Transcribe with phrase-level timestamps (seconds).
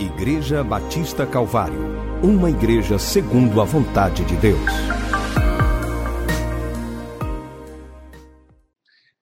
[0.00, 1.80] Igreja Batista Calvário,
[2.22, 4.60] uma igreja segundo a vontade de Deus.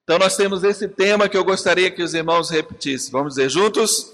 [0.04, 3.10] Então nós temos esse tema que eu gostaria que os irmãos repetissem.
[3.10, 4.12] Vamos dizer juntos?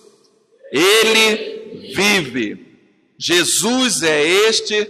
[0.70, 2.79] Ele vive.
[3.18, 4.88] Jesus é este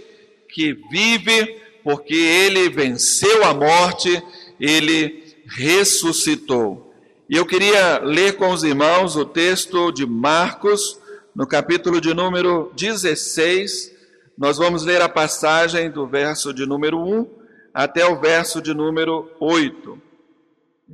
[0.49, 4.21] que vive porque ele venceu a morte,
[4.59, 6.93] ele ressuscitou.
[7.27, 11.01] E eu queria ler com os irmãos o texto de Marcos,
[11.35, 13.91] no capítulo de número 16.
[14.37, 17.27] Nós vamos ler a passagem do verso de número 1
[17.73, 20.01] até o verso de número 8.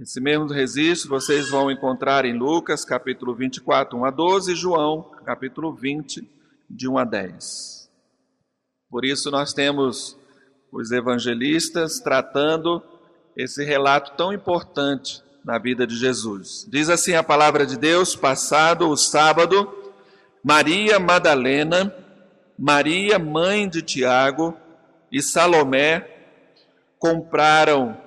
[0.01, 5.11] Esse mesmo registro vocês vão encontrar em Lucas, capítulo 24, 1 a 12, e João,
[5.25, 6.25] capítulo 20,
[6.69, 7.89] de 1 a 10.
[8.89, 10.17] Por isso nós temos
[10.71, 12.81] os evangelistas tratando
[13.35, 16.65] esse relato tão importante na vida de Jesus.
[16.69, 19.78] Diz assim a palavra de Deus: passado o sábado,
[20.43, 21.93] Maria Madalena,
[22.57, 24.55] Maria, mãe de Tiago,
[25.11, 26.07] e Salomé
[26.97, 27.97] compraram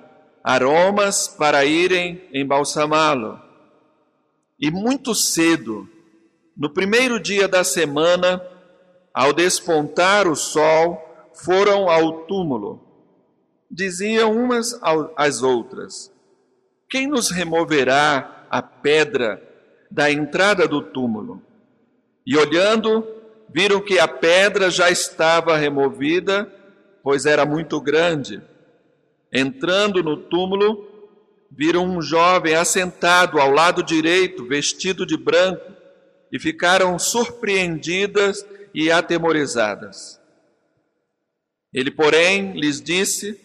[0.43, 3.39] aromas para irem embalsamá-lo.
[4.59, 5.89] E muito cedo,
[6.55, 8.41] no primeiro dia da semana,
[9.13, 11.01] ao despontar o sol,
[11.33, 12.81] foram ao túmulo.
[13.69, 14.79] Diziam umas
[15.15, 16.11] às outras:
[16.89, 19.41] Quem nos removerá a pedra
[19.89, 21.41] da entrada do túmulo?
[22.25, 23.05] E olhando,
[23.53, 26.51] viram que a pedra já estava removida,
[27.03, 28.41] pois era muito grande.
[29.31, 30.87] Entrando no túmulo,
[31.51, 35.71] viram um jovem assentado ao lado direito, vestido de branco,
[36.31, 40.19] e ficaram surpreendidas e atemorizadas.
[41.73, 43.39] Ele, porém, lhes disse: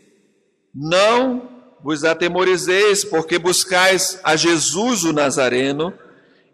[0.74, 1.48] Não
[1.82, 5.92] vos atemorizeis, porque buscais a Jesus o Nazareno,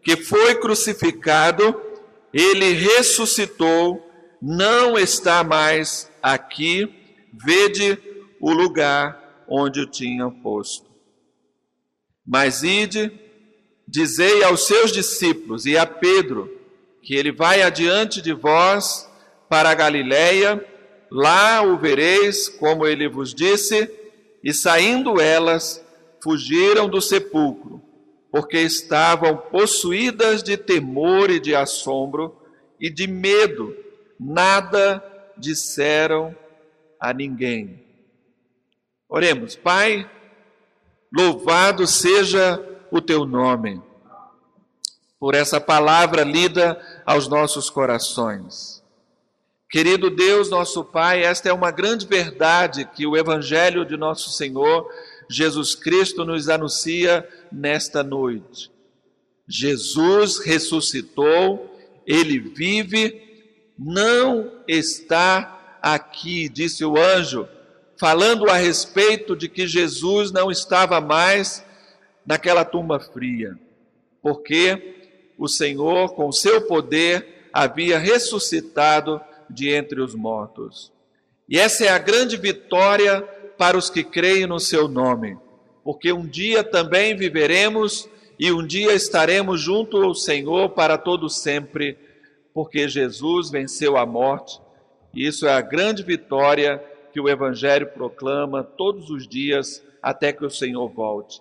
[0.02, 1.80] que foi crucificado,
[2.34, 4.04] ele ressuscitou,
[4.42, 6.92] não está mais aqui,
[7.32, 7.98] vede
[8.40, 10.90] o lugar onde o tinham posto.
[12.26, 13.10] Mas ide,
[13.88, 16.50] dizei aos seus discípulos e a Pedro,
[17.02, 19.08] que ele vai adiante de vós
[19.48, 20.62] para a Galiléia,
[21.16, 23.88] Lá o vereis, como ele vos disse,
[24.42, 25.80] e saindo elas,
[26.20, 27.80] fugiram do sepulcro,
[28.34, 32.36] porque estavam possuídas de temor e de assombro
[32.80, 33.72] e de medo,
[34.18, 35.00] nada
[35.36, 36.34] disseram
[36.98, 37.86] a ninguém.
[39.08, 40.10] Oremos, Pai,
[41.16, 43.80] louvado seja o teu nome,
[45.16, 48.82] por essa palavra lida aos nossos corações.
[49.70, 54.90] Querido Deus, nosso Pai, esta é uma grande verdade que o Evangelho de nosso Senhor
[55.28, 58.70] Jesus Cristo nos anuncia nesta noite.
[59.46, 61.70] Jesus ressuscitou,
[62.06, 63.22] ele vive,
[63.78, 67.46] não está aqui, disse o anjo,
[67.98, 71.64] falando a respeito de que Jesus não estava mais
[72.26, 73.58] naquela tumba fria,
[74.22, 80.92] porque o Senhor, com seu poder, havia ressuscitado de entre os mortos.
[81.48, 83.22] E essa é a grande vitória
[83.58, 85.36] para os que creem no seu nome,
[85.84, 88.08] porque um dia também viveremos
[88.38, 91.98] e um dia estaremos junto ao Senhor para todo sempre,
[92.52, 94.58] porque Jesus venceu a morte.
[95.12, 100.44] E isso é a grande vitória que o evangelho proclama todos os dias até que
[100.44, 101.40] o Senhor volte.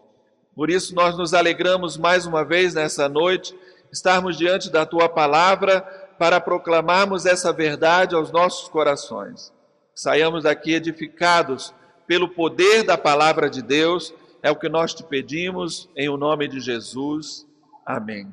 [0.56, 3.56] Por isso nós nos alegramos mais uma vez nessa noite
[3.92, 5.82] estarmos diante da tua palavra
[6.20, 9.52] para proclamarmos essa verdade aos nossos corações.
[9.96, 11.74] Saiamos daqui edificados
[12.06, 16.50] pelo poder da palavra de Deus, é o que nós te pedimos, em o nome
[16.50, 17.48] de Jesus.
[17.86, 18.30] Amém.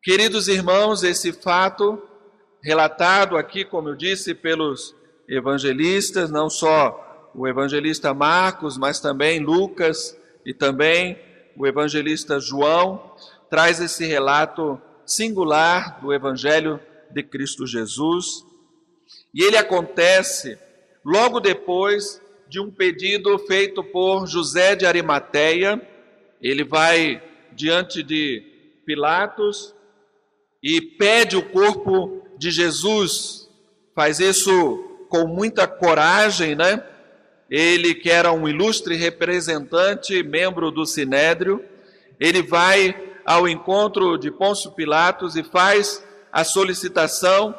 [0.00, 2.00] Queridos irmãos, esse fato,
[2.62, 4.94] relatado aqui, como eu disse, pelos
[5.28, 10.16] evangelistas, não só o evangelista Marcos, mas também Lucas
[10.46, 11.18] e também
[11.56, 13.12] o evangelista João,
[13.50, 16.80] traz esse relato singular do Evangelho
[17.10, 18.44] de Cristo Jesus.
[19.34, 20.56] E ele acontece
[21.04, 25.80] logo depois de um pedido feito por José de Arimateia.
[26.42, 28.42] Ele vai diante de
[28.84, 29.72] Pilatos
[30.60, 33.48] e pede o corpo de Jesus.
[33.94, 36.84] Faz isso com muita coragem, né?
[37.48, 41.64] Ele que era um ilustre representante, membro do Sinédrio,
[42.18, 47.56] ele vai ao encontro de Pôncio Pilatos e faz a solicitação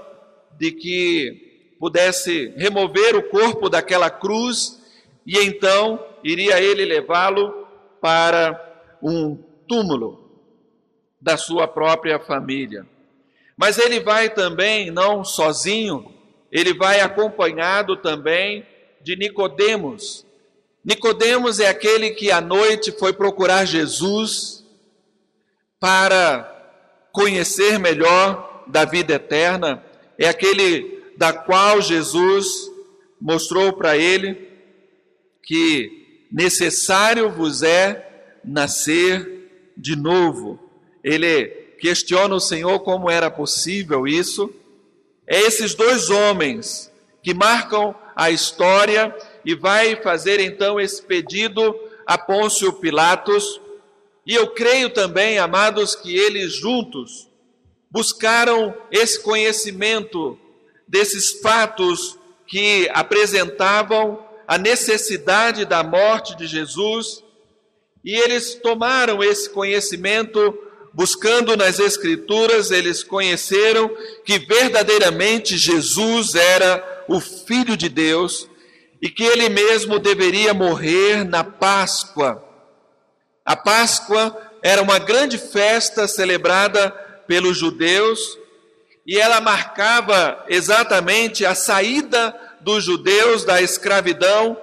[0.60, 4.81] de que pudesse remover o corpo daquela cruz
[5.26, 7.68] e então iria ele levá-lo
[8.00, 8.60] para
[9.02, 9.38] um
[9.68, 10.30] túmulo
[11.20, 12.86] da sua própria família.
[13.56, 16.12] Mas ele vai também, não sozinho,
[16.52, 18.66] ele vai acompanhado também
[19.02, 20.26] de Nicodemos.
[20.84, 24.66] Nicodemos é aquele que à noite foi procurar Jesus
[25.80, 26.48] para
[27.12, 29.84] conhecer melhor da vida eterna,
[30.18, 32.72] é aquele da qual Jesus
[33.20, 34.51] mostrou para ele
[35.44, 40.60] que necessário vos é nascer de novo.
[41.04, 41.48] Ele
[41.80, 44.54] questiona o Senhor como era possível isso.
[45.28, 46.92] É esses dois homens
[47.24, 53.60] que marcam a história e vai fazer então esse pedido a Pôncio Pilatos.
[54.26, 57.30] E eu creio também, amados, que eles juntos
[57.90, 60.38] buscaram esse conhecimento
[60.88, 62.18] desses fatos
[62.48, 67.24] que apresentavam a necessidade da morte de Jesus,
[68.04, 70.54] e eles tomaram esse conhecimento
[70.94, 73.90] buscando nas Escrituras, eles conheceram
[74.26, 78.46] que verdadeiramente Jesus era o Filho de Deus
[79.02, 82.44] e que ele mesmo deveria morrer na Páscoa.
[83.46, 86.92] A Páscoa era uma grande festa celebrada
[87.26, 88.20] pelos judeus
[89.08, 94.58] e ela marcava exatamente a saída dos judeus da escravidão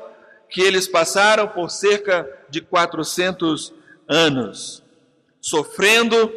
[0.48, 3.72] que eles passaram por cerca de 400
[4.08, 4.82] anos
[5.40, 6.32] sofrendo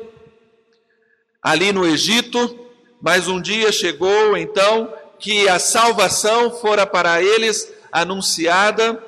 [1.41, 2.59] ali no Egito,
[3.01, 9.03] mas um dia chegou então que a salvação fora para eles anunciada,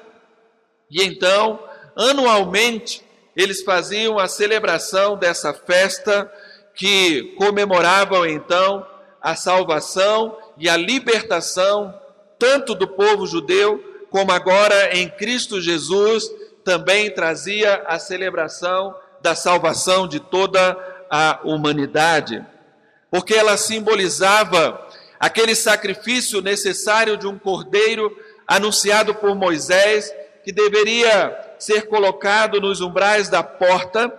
[0.90, 1.60] e então,
[1.96, 3.02] anualmente,
[3.36, 6.32] eles faziam a celebração dessa festa
[6.76, 8.86] que comemoravam então
[9.22, 11.98] a salvação e a libertação
[12.44, 16.30] tanto do povo judeu como agora em Cristo Jesus
[16.62, 20.78] também trazia a celebração da salvação de toda
[21.10, 22.46] a humanidade,
[23.10, 24.86] porque ela simbolizava
[25.18, 28.14] aquele sacrifício necessário de um cordeiro
[28.46, 30.14] anunciado por Moisés,
[30.44, 34.14] que deveria ser colocado nos umbrais da porta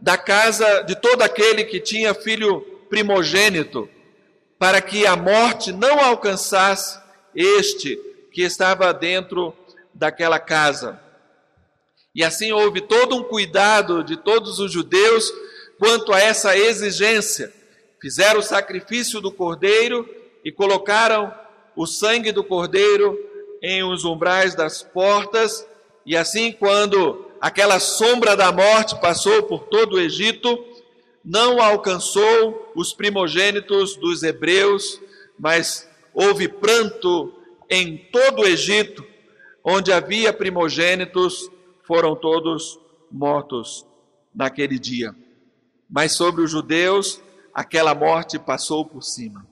[0.00, 3.88] da casa de todo aquele que tinha filho primogênito,
[4.58, 6.99] para que a morte não alcançasse
[7.34, 7.96] este
[8.32, 9.54] que estava dentro
[9.92, 11.00] daquela casa.
[12.14, 15.32] E assim houve todo um cuidado de todos os judeus
[15.78, 17.52] quanto a essa exigência.
[18.00, 20.08] Fizeram o sacrifício do cordeiro
[20.44, 21.32] e colocaram
[21.76, 23.18] o sangue do cordeiro
[23.62, 25.66] em os umbrais das portas,
[26.04, 30.64] e assim, quando aquela sombra da morte passou por todo o Egito,
[31.24, 35.00] não alcançou os primogênitos dos hebreus,
[35.38, 37.34] mas houve pranto
[37.68, 39.06] em todo o Egito,
[39.64, 41.50] onde havia primogênitos
[41.84, 42.78] foram todos
[43.10, 43.86] mortos
[44.34, 45.14] naquele dia.
[45.88, 47.20] Mas sobre os judeus,
[47.54, 49.46] aquela morte passou por cima.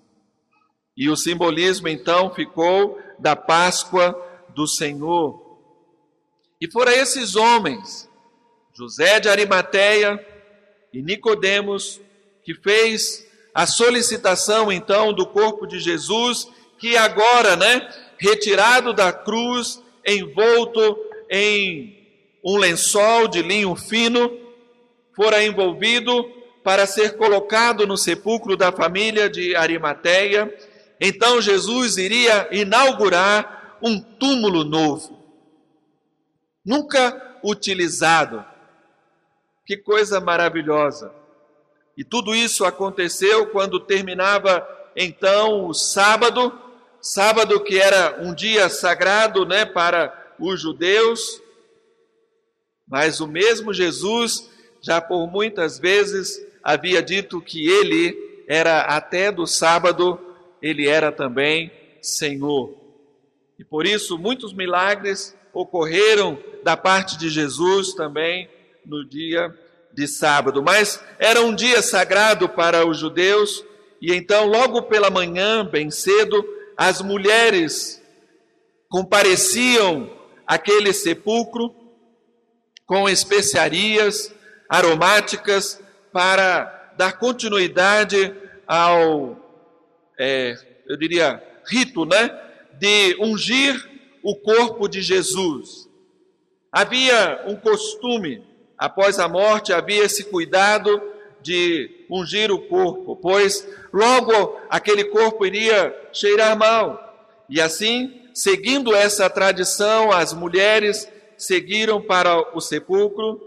[0.97, 4.17] E o simbolismo então ficou da Páscoa
[4.55, 5.41] do Senhor.
[6.61, 8.09] E foram esses homens,
[8.75, 10.25] José de Arimateia
[10.93, 12.01] e Nicodemos,
[12.43, 16.49] que fez a solicitação então do corpo de Jesus,
[16.79, 20.97] que agora, né, retirado da cruz, envolto
[21.31, 21.99] em
[22.45, 24.49] um lençol de linho fino
[25.19, 26.25] fora envolvido
[26.63, 30.57] para ser colocado no sepulcro da família de Arimateia.
[31.01, 35.19] Então Jesus iria inaugurar um túmulo novo,
[36.65, 38.45] nunca utilizado.
[39.67, 41.18] Que coisa maravilhosa!
[41.99, 44.65] E tudo isso aconteceu quando terminava
[44.95, 46.57] então o sábado,
[47.03, 51.43] sábado que era um dia sagrado, né, para os judeus,
[52.87, 54.49] mas o mesmo Jesus
[54.81, 60.21] já por muitas vezes havia dito que ele era até do sábado,
[60.63, 62.79] ele era também Senhor.
[63.59, 68.49] E por isso muitos milagres ocorreram da parte de Jesus também
[68.87, 69.53] no dia
[69.99, 70.63] de sábado.
[70.63, 73.65] Mas era um dia sagrado para os judeus,
[74.01, 78.01] e então, logo pela manhã, bem cedo, as mulheres
[78.89, 80.09] compareciam
[80.47, 81.75] àquele sepulcro
[82.87, 84.33] com especiarias
[84.69, 88.33] aromáticas para dar continuidade
[88.69, 89.37] ao,
[90.17, 90.55] é,
[90.87, 92.31] eu diria, rito, né,
[92.79, 93.75] de ungir
[94.23, 95.89] o corpo de Jesus.
[96.71, 98.45] Havia um costume,
[98.79, 101.03] após a morte, havia esse cuidado
[101.43, 107.45] de ungir o corpo, pois logo aquele corpo iria cheirar mal.
[107.49, 113.41] E assim, seguindo essa tradição, as mulheres seguiram para o sepulcro,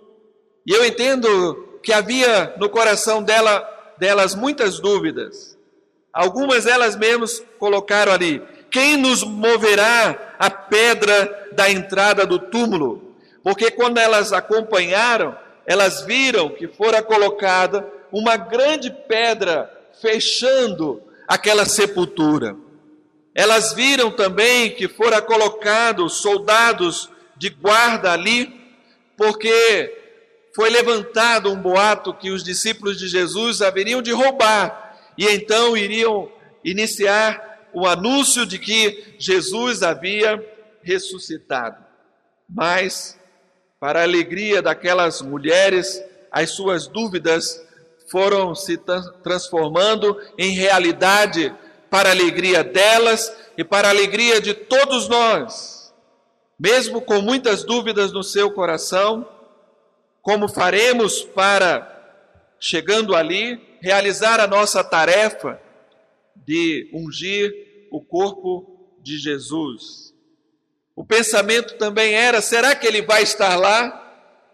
[0.65, 5.57] e eu entendo que havia no coração dela, delas muitas dúvidas.
[6.13, 13.10] Algumas elas mesmas colocaram ali: quem nos moverá a pedra da entrada do túmulo?
[13.43, 19.71] Porque quando elas acompanharam, elas viram que fora colocada uma grande pedra
[20.01, 22.55] fechando aquela sepultura.
[23.33, 28.53] Elas viram também que fora colocado soldados de guarda ali,
[29.15, 29.97] porque
[30.53, 36.31] foi levantado um boato que os discípulos de Jesus haveriam de roubar e então iriam
[36.63, 40.43] iniciar o anúncio de que Jesus havia
[40.83, 41.83] ressuscitado.
[42.49, 43.17] Mas,
[43.81, 47.59] para a alegria daquelas mulheres, as suas dúvidas
[48.11, 48.79] foram se
[49.23, 51.51] transformando em realidade
[51.89, 55.91] para a alegria delas e para a alegria de todos nós.
[56.59, 59.27] Mesmo com muitas dúvidas no seu coração,
[60.21, 65.59] como faremos para, chegando ali, realizar a nossa tarefa
[66.35, 67.51] de ungir
[67.89, 70.10] o corpo de Jesus?
[71.01, 73.97] O pensamento também era: será que ele vai estar lá?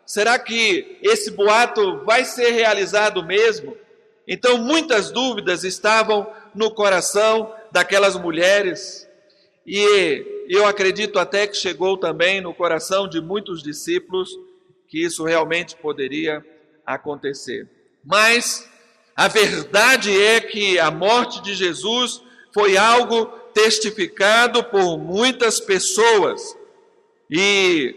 [0.05, 3.75] Será que esse boato vai ser realizado mesmo?
[4.25, 6.25] Então, muitas dúvidas estavam
[6.55, 9.05] no coração daquelas mulheres,
[9.65, 14.29] e eu acredito até que chegou também no coração de muitos discípulos
[14.87, 16.41] que isso realmente poderia
[16.85, 17.67] acontecer.
[18.05, 18.65] Mas
[19.13, 22.21] a verdade é que a morte de Jesus
[22.53, 23.25] foi algo
[23.57, 26.55] testificado por muitas pessoas
[27.27, 27.95] e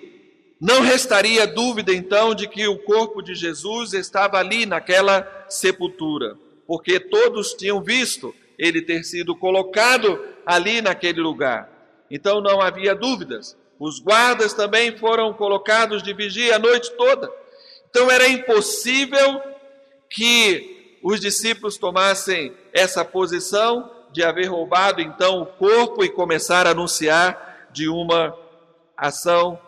[0.58, 6.34] não restaria dúvida então de que o corpo de Jesus estava ali naquela sepultura,
[6.66, 11.68] porque todos tinham visto ele ter sido colocado ali naquele lugar.
[12.10, 13.54] Então não havia dúvidas.
[13.78, 17.30] Os guardas também foram colocados de vigia a noite toda.
[17.90, 19.42] Então era impossível
[20.08, 26.70] que os discípulos tomassem essa posição de haver roubado então o corpo e começar a
[26.70, 28.36] anunciar de uma
[28.96, 29.58] ação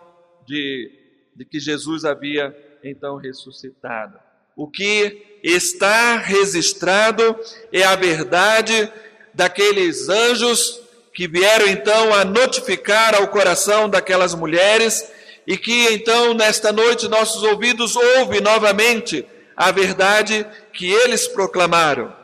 [0.47, 0.91] de,
[1.35, 4.19] de que Jesus havia então ressuscitado.
[4.57, 7.37] O que está registrado
[7.73, 8.93] é a verdade
[9.33, 10.81] daqueles anjos
[11.15, 15.11] que vieram então a notificar ao coração daquelas mulheres
[15.47, 22.22] e que então nesta noite nossos ouvidos ouvem novamente a verdade que eles proclamaram.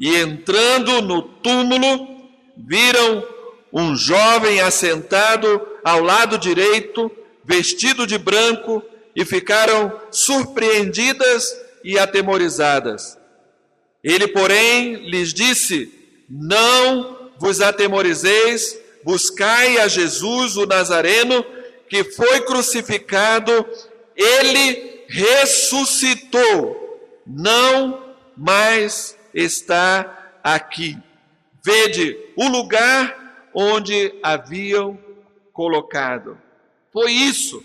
[0.00, 2.08] E entrando no túmulo,
[2.56, 3.24] viram
[3.72, 7.10] um jovem assentado ao lado direito
[7.44, 8.82] vestido de branco,
[9.14, 11.52] e ficaram surpreendidas
[11.82, 13.18] e atemorizadas.
[14.02, 15.92] Ele, porém, lhes disse:
[16.28, 21.44] Não vos atemorizeis, buscai a Jesus o Nazareno,
[21.88, 23.66] que foi crucificado,
[24.14, 30.98] ele ressuscitou, não mais está aqui.
[31.62, 34.98] Vede o lugar onde haviam
[35.52, 36.38] colocado.
[36.92, 37.62] Foi isso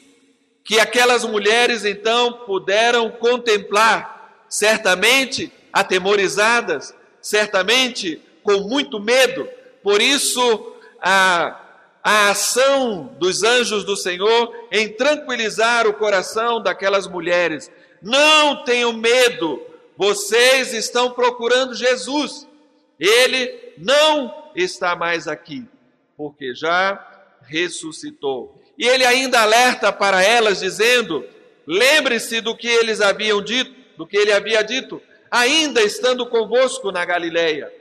[0.63, 9.47] que aquelas mulheres então puderam contemplar, certamente atemorizadas, certamente com muito medo.
[9.83, 11.59] Por isso, a,
[12.03, 17.69] a ação dos anjos do Senhor em tranquilizar o coração daquelas mulheres.
[18.01, 19.61] Não tenham medo,
[19.97, 22.47] vocês estão procurando Jesus.
[22.99, 25.65] Ele não está mais aqui,
[26.17, 28.61] porque já ressuscitou.
[28.77, 31.25] E ele ainda alerta para elas, dizendo:
[31.65, 37.05] lembre-se do que eles haviam dito, do que ele havia dito, ainda estando convosco na
[37.05, 37.71] Galileia.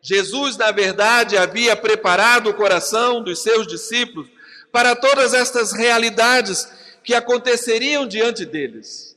[0.00, 4.28] Jesus, na verdade, havia preparado o coração dos seus discípulos
[4.72, 6.66] para todas estas realidades
[7.04, 9.16] que aconteceriam diante deles.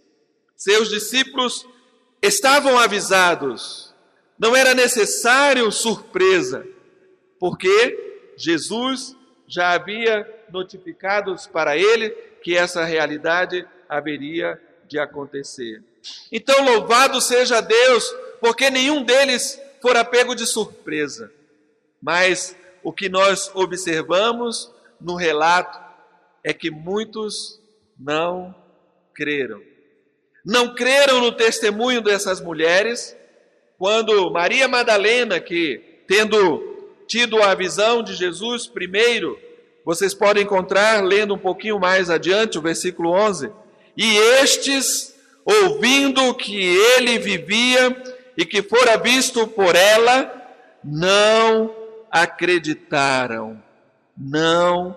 [0.55, 1.65] Seus discípulos
[2.25, 3.93] estavam avisados,
[4.37, 6.65] não era necessário surpresa,
[7.39, 9.15] porque Jesus
[9.47, 12.09] já havia notificados para ele
[12.41, 15.81] que essa realidade haveria de acontecer.
[16.31, 18.03] Então, louvado seja Deus,
[18.39, 21.31] porque nenhum deles fora pego de surpresa.
[22.01, 25.79] Mas o que nós observamos no relato
[26.43, 27.59] é que muitos
[27.97, 28.53] não
[29.13, 29.61] creram.
[30.45, 33.15] Não creram no testemunho dessas mulheres,
[33.79, 36.61] quando Maria Madalena, que tendo
[37.07, 39.39] tido a visão de Jesus primeiro,
[39.83, 43.51] vocês podem encontrar lendo um pouquinho mais adiante o versículo 11.
[43.97, 46.63] E estes, ouvindo que
[46.97, 47.95] ele vivia
[48.37, 50.31] e que fora visto por ela,
[50.83, 51.73] não
[52.11, 53.61] acreditaram.
[54.17, 54.95] Não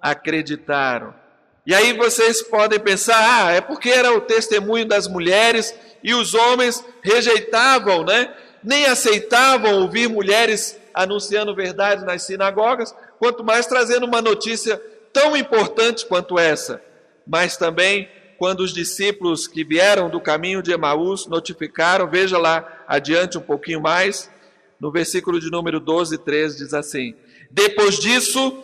[0.00, 1.19] acreditaram.
[1.66, 6.34] E aí vocês podem pensar, ah, é porque era o testemunho das mulheres e os
[6.34, 8.34] homens rejeitavam, né?
[8.62, 14.80] nem aceitavam ouvir mulheres anunciando verdade nas sinagogas, quanto mais trazendo uma notícia
[15.12, 16.82] tão importante quanto essa.
[17.26, 23.36] Mas também quando os discípulos que vieram do caminho de Emaús notificaram, veja lá adiante
[23.36, 24.30] um pouquinho mais,
[24.80, 27.14] no versículo de número 12 e 13 diz assim:
[27.50, 28.62] Depois disso,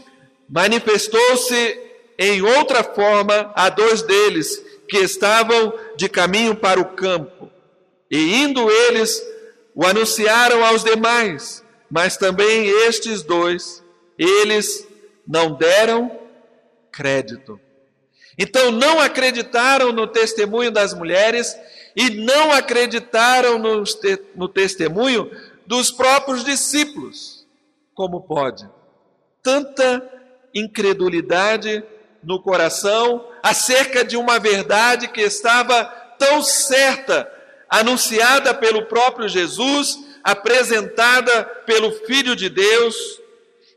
[0.49, 1.79] manifestou-se
[2.19, 7.51] em outra forma a dois deles que estavam de caminho para o campo.
[8.11, 9.23] E indo eles,
[9.75, 13.83] o anunciaram aos demais, mas também estes dois,
[14.19, 14.87] eles
[15.27, 16.19] não deram
[16.93, 17.61] crédito.
[18.39, 21.57] Então não acreditaram no testemunho das mulheres
[21.95, 23.83] e não acreditaram no,
[24.35, 25.31] no testemunho
[25.67, 27.47] dos próprios discípulos.
[27.95, 28.69] Como pode?
[29.43, 30.07] Tanta
[30.55, 31.83] incredulidade
[32.27, 35.85] no coração acerca de uma verdade que estava
[36.19, 37.31] tão certa,
[37.71, 42.97] anunciada pelo próprio Jesus, apresentada pelo Filho de Deus.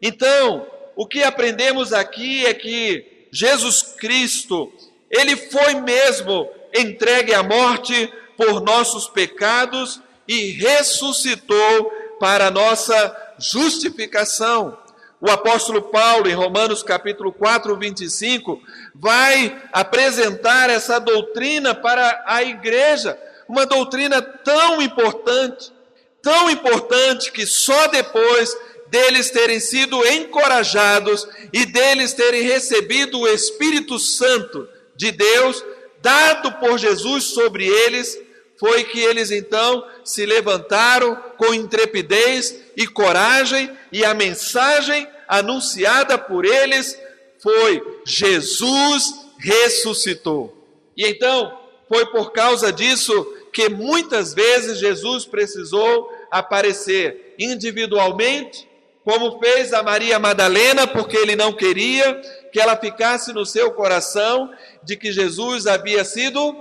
[0.01, 0.65] Então,
[0.95, 4.73] o que aprendemos aqui é que Jesus Cristo,
[5.11, 14.75] ele foi mesmo entregue à morte por nossos pecados e ressuscitou para nossa justificação.
[15.21, 18.61] O apóstolo Paulo, em Romanos capítulo 4, 25,
[18.95, 25.73] vai apresentar essa doutrina para a igreja, uma doutrina tão importante,
[26.21, 28.55] tão importante que só depois
[28.87, 35.63] deles terem sido encorajados e deles terem recebido o Espírito Santo de Deus,
[36.01, 38.17] dado por Jesus sobre eles,
[38.57, 46.45] foi que eles então se levantaram com intrepidez e coragem, e a mensagem anunciada por
[46.45, 46.97] eles
[47.43, 50.55] foi: Jesus ressuscitou.
[50.95, 51.59] E então,
[51.89, 58.65] foi por causa disso que muitas vezes Jesus precisou aparecer individualmente
[59.03, 64.53] como fez a Maria Madalena, porque ele não queria que ela ficasse no seu coração
[64.83, 66.55] de que Jesus havia sido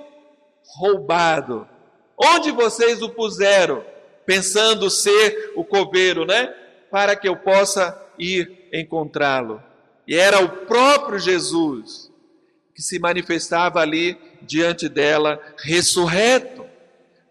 [0.78, 1.68] roubado.
[2.16, 3.84] Onde vocês o puseram?
[4.28, 6.52] Pensando ser o coveiro, né?
[6.90, 9.62] Para que eu possa ir encontrá-lo.
[10.06, 12.12] E era o próprio Jesus
[12.74, 16.66] que se manifestava ali diante dela, ressurreto,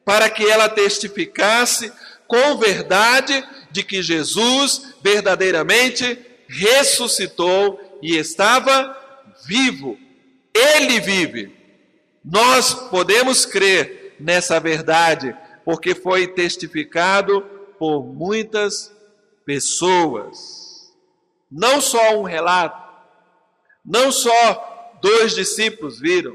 [0.04, 1.94] para que ela testificasse
[2.28, 6.18] com verdade de que Jesus verdadeiramente
[6.50, 8.98] ressuscitou e estava
[9.46, 10.00] vivo.
[10.52, 11.56] Ele vive.
[12.26, 15.36] Nós podemos crer nessa verdade
[15.68, 17.42] porque foi testificado
[17.78, 18.90] por muitas
[19.46, 20.94] pessoas.
[21.52, 22.90] Não só um relato,
[23.84, 26.34] não só dois discípulos viram,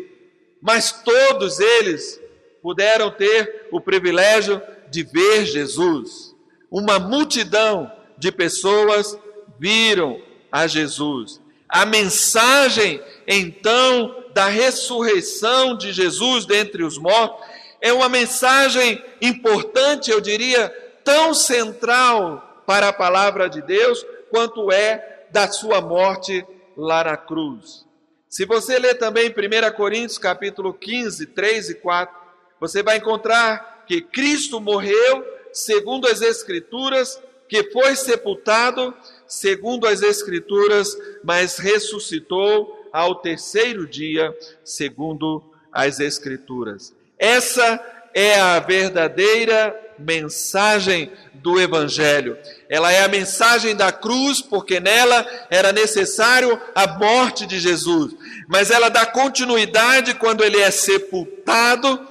[0.60, 2.20] mas todos eles
[2.60, 6.36] puderam ter o privilégio de ver Jesus.
[6.70, 9.18] Uma multidão de pessoas
[9.58, 11.40] viram a Jesus.
[11.66, 17.51] A mensagem, então, da ressurreição de Jesus dentre os mortos
[17.82, 20.68] é uma mensagem importante, eu diria,
[21.02, 27.84] tão central para a palavra de Deus quanto é da sua morte lá na cruz.
[28.28, 32.16] Se você ler também 1 Coríntios capítulo 15, 3 e 4,
[32.60, 38.94] você vai encontrar que Cristo morreu segundo as Escrituras, que foi sepultado
[39.26, 45.42] segundo as Escrituras, mas ressuscitou ao terceiro dia, segundo
[45.72, 46.94] as Escrituras.
[47.22, 47.80] Essa
[48.12, 52.36] é a verdadeira mensagem do Evangelho.
[52.68, 58.12] Ela é a mensagem da cruz, porque nela era necessário a morte de Jesus.
[58.48, 62.04] Mas ela dá continuidade quando ele é sepultado,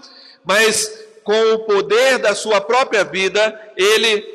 [0.46, 0.90] mas
[1.26, 4.26] com o poder da sua própria vida, ele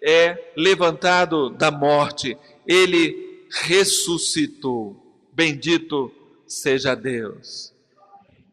[0.00, 4.96] é levantado da morte, ele ressuscitou.
[5.32, 6.12] Bendito
[6.46, 7.71] seja Deus.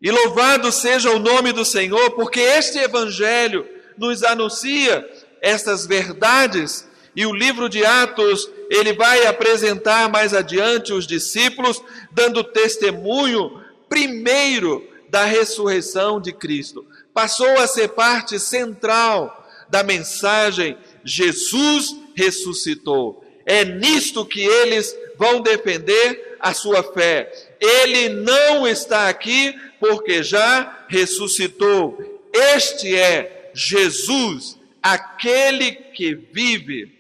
[0.02, 5.08] E louvado seja o nome do Senhor, porque este evangelho nos anuncia
[5.42, 11.82] estas verdades e o livro de Atos, ele vai apresentar mais adiante os discípulos,
[12.12, 16.86] dando testemunho primeiro da ressurreição de Cristo
[17.20, 23.24] passou a ser parte central da mensagem: Jesus ressuscitou.
[23.46, 27.32] É nisto que eles vão defender a sua fé.
[27.60, 31.98] Ele não está aqui porque já ressuscitou.
[32.34, 36.98] Este é Jesus, aquele que vive.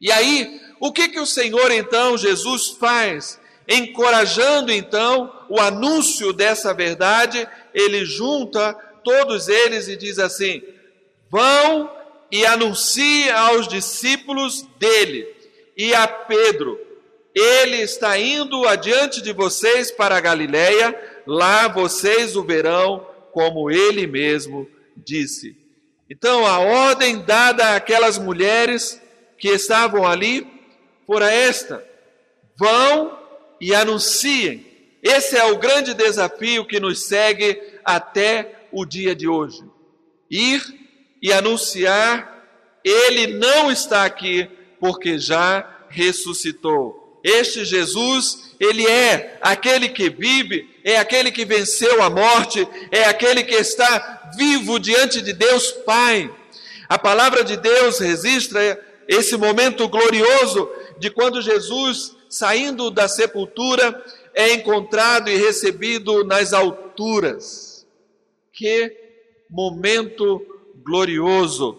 [0.00, 3.40] E aí, o que que o Senhor então Jesus faz?
[3.68, 10.62] Encorajando então o anúncio dessa verdade, ele junta todos eles e diz assim:
[11.30, 11.90] vão
[12.30, 15.26] e anuncie aos discípulos dele
[15.76, 16.78] e a Pedro:
[17.36, 24.06] Ele está indo adiante de vocês para a Galiléia, lá vocês o verão, como ele
[24.06, 25.54] mesmo disse.
[26.08, 28.98] Então, a ordem dada àquelas mulheres
[29.36, 30.46] que estavam ali
[31.06, 31.86] fora esta:
[32.56, 33.18] vão
[33.60, 34.64] e anunciem.
[35.02, 39.62] Esse é o grande desafio que nos segue até o dia de hoje.
[40.30, 40.62] Ir
[41.20, 42.48] e anunciar,
[42.82, 44.48] ele não está aqui
[44.80, 47.05] porque já ressuscitou.
[47.28, 53.42] Este Jesus, ele é aquele que vive, é aquele que venceu a morte, é aquele
[53.42, 56.32] que está vivo diante de Deus Pai.
[56.88, 64.52] A palavra de Deus registra esse momento glorioso de quando Jesus, saindo da sepultura, é
[64.52, 67.84] encontrado e recebido nas alturas.
[68.52, 68.96] Que
[69.50, 71.76] momento glorioso!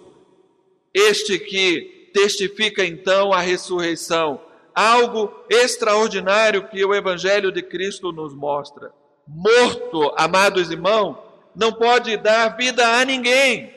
[0.93, 4.41] Este que testifica então a ressurreição,
[4.77, 8.91] algo extraordinário que o Evangelho de Cristo nos mostra.
[9.27, 11.17] Morto, amados irmãos,
[11.55, 13.73] não pode dar vida a ninguém.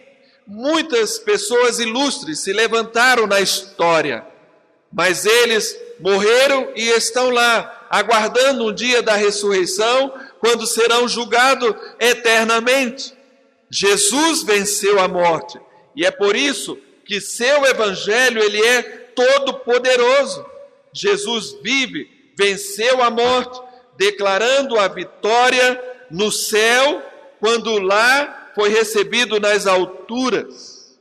[0.47, 4.27] Muitas pessoas ilustres se levantaram na história,
[4.93, 13.15] mas eles morreram e estão lá, aguardando um dia da ressurreição, quando serão julgados eternamente.
[13.71, 15.59] Jesus venceu a morte,
[15.97, 18.83] e é por isso que seu evangelho ele é
[19.15, 20.45] todo poderoso.
[20.92, 23.61] Jesus vive, venceu a morte,
[23.96, 27.03] declarando a vitória no céu,
[27.38, 30.98] quando lá foi recebido nas alturas.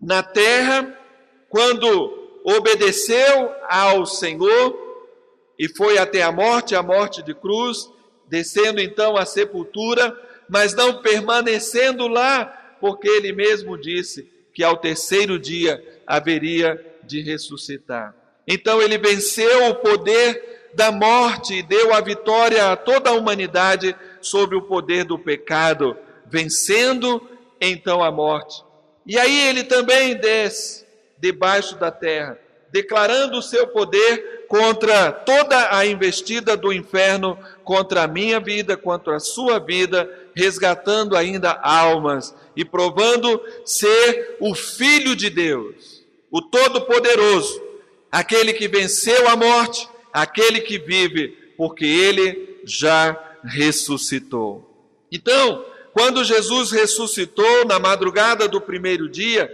[0.00, 0.98] Na terra,
[1.48, 4.78] quando obedeceu ao Senhor
[5.58, 7.90] e foi até a morte, a morte de cruz,
[8.28, 10.16] descendo então à sepultura,
[10.48, 12.46] mas não permanecendo lá,
[12.80, 18.14] porque ele mesmo disse: que ao terceiro dia haveria de ressuscitar.
[18.52, 23.94] Então ele venceu o poder da morte e deu a vitória a toda a humanidade
[24.20, 27.24] sobre o poder do pecado, vencendo
[27.60, 28.64] então a morte.
[29.06, 30.84] E aí ele também desce
[31.16, 32.40] debaixo da terra,
[32.72, 39.14] declarando o seu poder contra toda a investida do inferno, contra a minha vida, contra
[39.14, 47.69] a sua vida, resgatando ainda almas e provando ser o Filho de Deus, o Todo-Poderoso,
[48.10, 54.68] aquele que venceu a morte, aquele que vive, porque ele já ressuscitou.
[55.10, 59.50] Então, quando Jesus ressuscitou na madrugada do primeiro dia,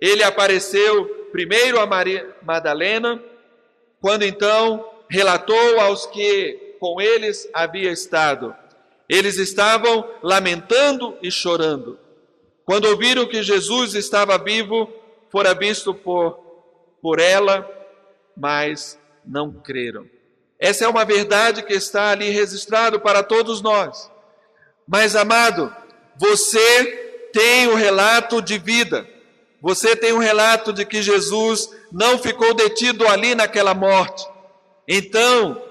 [0.00, 3.22] ele apareceu primeiro a Maria Madalena,
[4.00, 8.54] quando então relatou aos que com eles havia estado.
[9.08, 11.98] Eles estavam lamentando e chorando.
[12.64, 14.90] Quando ouviram que Jesus estava vivo,
[15.30, 16.38] fora visto por,
[17.02, 17.68] por ela,
[18.36, 20.08] mas não creram.
[20.58, 24.10] Essa é uma verdade que está ali registrado para todos nós.
[24.86, 25.74] Mas, amado,
[26.16, 29.06] você tem o um relato de vida.
[29.60, 34.26] Você tem um relato de que Jesus não ficou detido ali naquela morte.
[34.86, 35.62] Então,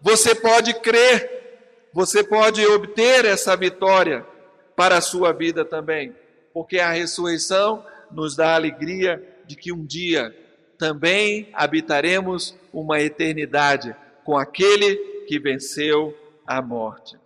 [0.00, 4.26] você pode crer, você pode obter essa vitória
[4.74, 6.14] para a sua vida também
[6.54, 10.32] porque a ressurreição nos dá a alegria de que um dia
[10.78, 17.16] também habitaremos uma eternidade com aquele que venceu a morte.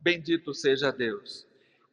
[0.00, 1.46] Bendito seja Deus.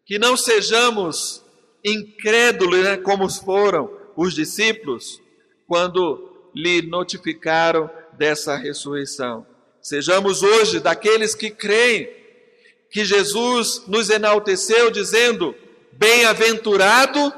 [0.06, 1.44] Que não sejamos
[1.84, 5.22] incrédulos, né, como foram os discípulos
[5.68, 9.46] quando lhe notificaram dessa ressurreição.
[9.82, 12.10] Sejamos hoje daqueles que creem
[12.92, 15.56] que Jesus nos enalteceu, dizendo:
[15.92, 17.34] Bem-aventurado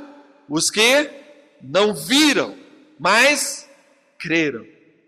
[0.50, 1.10] os que
[1.62, 2.56] não viram,
[3.00, 3.70] mas
[4.20, 4.66] creram.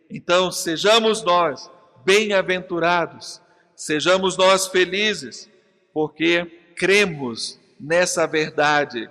[0.10, 1.70] Então, sejamos nós
[2.06, 3.42] bem-aventurados,
[3.76, 5.50] sejamos nós felizes,
[5.94, 6.46] porque
[6.76, 9.10] cremos nessa verdade,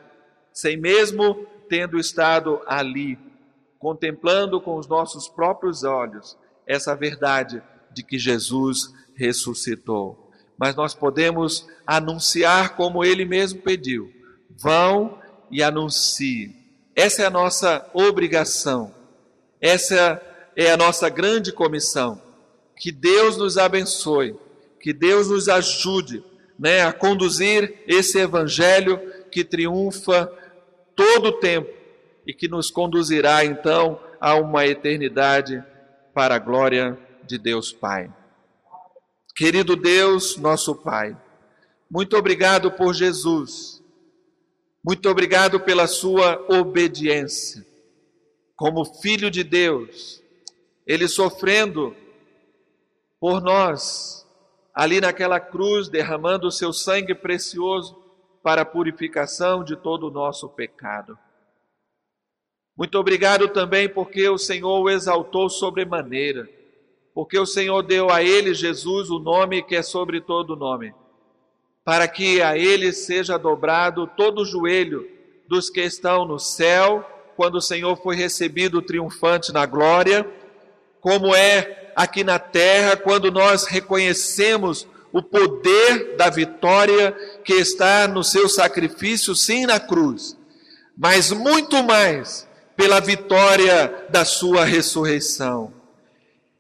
[0.53, 3.19] sem mesmo tendo estado ali,
[3.79, 6.37] contemplando com os nossos próprios olhos
[6.67, 7.63] essa verdade
[7.93, 10.31] de que Jesus ressuscitou.
[10.59, 14.17] Mas nós podemos anunciar como ele mesmo pediu
[14.59, 15.19] Vão
[15.51, 16.57] e anunciem.
[16.97, 18.95] Essa é a nossa obrigação.
[19.61, 20.19] Essa
[20.57, 22.21] é a nossa grande comissão.
[22.75, 24.35] Que Deus nos abençoe,
[24.81, 26.25] que Deus nos ajude
[26.59, 28.99] né, a conduzir esse evangelho
[29.31, 30.33] que triunfa
[30.95, 31.71] todo o tempo
[32.27, 35.63] e que nos conduzirá então a uma eternidade
[36.15, 38.11] para a glória de Deus Pai.
[39.35, 41.15] Querido Deus, nosso Pai,
[41.91, 43.76] muito obrigado por Jesus
[44.87, 47.67] Muito obrigado pela sua obediência.
[48.55, 50.23] Como filho de Deus,
[50.87, 51.93] ele sofrendo
[53.19, 54.25] por nós,
[54.73, 58.01] ali naquela cruz, derramando o seu sangue precioso
[58.45, 61.19] para a purificação de todo o nosso pecado.
[62.77, 66.49] Muito obrigado também porque o Senhor o exaltou sobremaneira,
[67.13, 70.95] porque o Senhor deu a ele, Jesus, o nome que é sobre todo nome,
[71.87, 75.09] para que a ele seja dobrado todo o joelho
[75.47, 80.29] dos que estão no céu, quando o Senhor foi recebido triunfante na glória,
[81.01, 87.13] como é aqui na terra, quando nós reconhecemos o poder da vitória
[87.45, 90.37] que está no seu sacrifício, sim, na cruz,
[90.99, 95.73] mas muito mais pela vitória da sua ressurreição.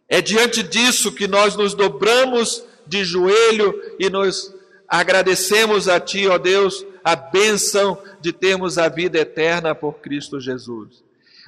[0.08, 4.54] É diante disso que nós nos dobramos de joelho e nos
[4.88, 11.04] agradecemos a Ti, ó Deus, a bênção de termos a vida eterna por Cristo Jesus.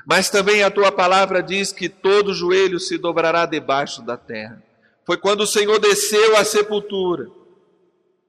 [0.06, 4.62] Mas também a Tua palavra diz que todo joelho se dobrará debaixo da terra.
[5.04, 7.28] Foi quando o Senhor desceu à sepultura,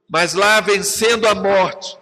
[0.09, 1.97] mas lá vencendo a morte,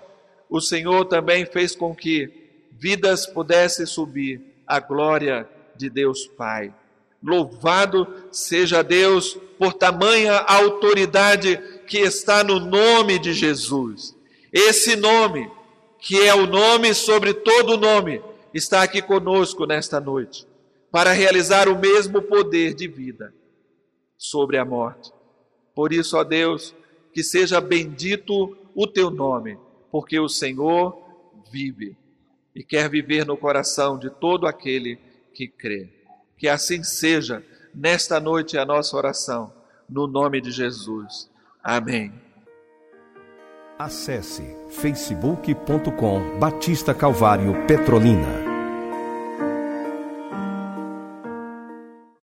[0.50, 2.32] o Senhor também fez com que
[2.72, 6.74] vidas pudessem subir à glória de Deus Pai.
[7.22, 14.16] Louvado seja Deus por tamanha autoridade que está no nome de Jesus.
[14.52, 15.50] Esse nome,
[16.00, 18.22] que é o nome sobre todo nome,
[18.54, 20.46] está aqui conosco nesta noite,
[20.92, 23.34] para realizar o mesmo poder de vida
[24.18, 25.12] sobre a morte.
[25.74, 26.76] Por isso, ó Deus,
[27.14, 29.58] que seja bendito o teu nome,
[29.92, 30.98] porque o Senhor
[31.52, 31.96] vive
[32.56, 34.98] e quer viver no coração de todo aquele
[35.34, 35.90] que crê.
[36.38, 39.54] Que assim seja nesta noite a nossa oração,
[39.88, 41.30] no nome de Jesus.
[41.68, 42.14] Amém.
[43.78, 48.47] Acesse facebook.com Batista Calvário Petrolina.